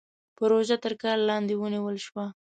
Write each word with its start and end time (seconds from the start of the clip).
پروژه 0.37 0.77
تر 0.83 0.93
کار 1.01 1.17
لاندې 1.29 1.53
ونيول 1.57 1.97
شوه. 2.05 2.25